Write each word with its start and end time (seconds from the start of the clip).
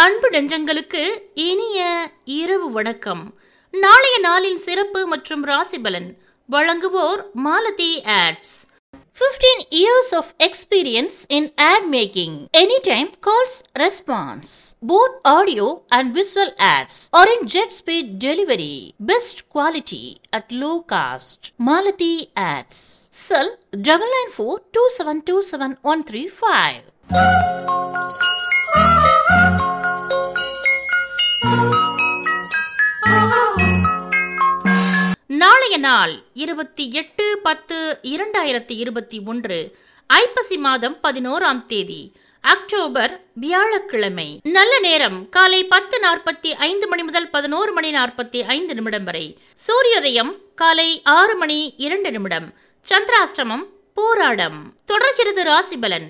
அன்பு 0.00 0.28
நெஞ்சங்களுக்கு 0.30 1.00
இனிய 1.44 1.78
இரவு 2.34 2.66
வணக்கம் 2.70 3.22
நாளைய 3.74 4.16
நாளின் 4.26 4.60
சிறப்பு 4.64 5.00
மற்றும் 5.06 5.42
ராசிபலன் 5.50 6.10
வழங்குவோர் 6.48 7.22
மாலதி 7.46 7.92
ஆட்ஸ் 8.16 8.56
15 9.16 9.64
years 9.70 10.10
of 10.12 10.26
experience 10.38 11.16
in 11.28 11.44
ad 11.64 11.82
making. 11.86 12.32
Anytime 12.54 13.08
calls 13.20 13.54
response. 13.76 14.50
Both 14.82 15.16
audio 15.26 15.66
and 15.90 16.14
visual 16.14 16.50
ads 16.68 16.98
are 17.12 17.28
in 17.34 17.42
jet 17.46 17.72
speed 17.72 18.18
delivery. 18.18 18.76
Best 19.02 19.38
quality 19.48 20.04
at 20.32 20.46
low 20.54 20.76
cost. 20.94 21.52
Malati 21.60 22.14
ads. 22.46 22.78
Cell 23.20 23.50
double 23.82 24.12
nine 24.16 24.32
four 24.32 24.54
two 24.72 24.88
seven 24.90 25.20
two 25.22 25.42
seven 25.44 25.76
one 25.84 26.02
three 26.02 26.28
five. 26.38 26.82
நாளைய 35.26 35.76
நாள் 35.78 36.22
இருபத்தி 36.34 36.92
எட்டு 36.92 37.38
பத்து 37.42 37.98
இரண்டாயிரத்தி 38.02 38.72
இருபத்தி 38.76 39.20
ஒன்று 39.24 39.76
ஐப்பசி 40.06 40.56
மாதம் 40.56 40.96
பதினோராம் 41.02 41.66
தேதி 41.66 42.12
அக்டோபர் 42.40 43.24
வியாழக்கிழமை. 43.32 44.40
நல்ல 44.42 44.80
நேரம் 44.80 45.28
காலை 45.28 45.64
பத்து 45.64 46.00
நாற்பத்தி 46.02 46.50
ஐந்து 46.58 46.88
மணி 46.88 47.02
முதல் 47.02 47.30
பதினோரு 47.30 47.72
மணி 47.72 47.92
நாற்பத்தி 47.92 48.42
ஐந்து 48.42 48.74
நிமிடம் 48.74 49.04
வரை. 49.04 49.38
சூரியோதயம் 49.52 50.36
காலை 50.54 51.02
ஆறு 51.04 51.36
மணி 51.36 51.74
இரண்டு 51.76 52.10
நிமிடம். 52.10 52.54
சந்திராஷ்டமம் 52.88 53.66
போராடம். 53.94 54.74
தொடர்கிறது 54.84 55.44
ராசிபலன். 55.44 56.08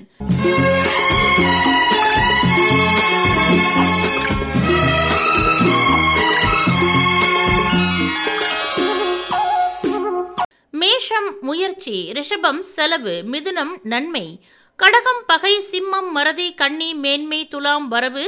மேஷம் 10.90 11.28
முயற்சி 11.40 11.96
ரிஷபம் 12.16 12.60
செலவு 12.66 13.12
மிதுனம் 13.32 13.72
நன்மை 13.82 14.22
கடகம் 14.78 15.20
பகை 15.26 15.52
சிம்மம் 15.68 16.08
மறதி 16.10 16.46
கண்ணி 16.54 16.88
மேன்மை 16.94 17.40
துலாம் 17.48 17.86
வரவு 17.88 18.24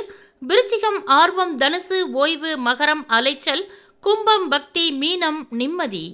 விருச்சிகம் 0.49 1.01
ஆர்வம் 1.13 1.55
தனுசு 1.59 1.99
ஓய்வு 2.15 2.53
மகரம் 2.67 3.05
அலைச்சல் 3.11 3.65
கும்பம் 4.05 4.49
பக்தி 4.49 4.87
மீனம் 5.01 5.41
நிம்மதி 5.53 6.07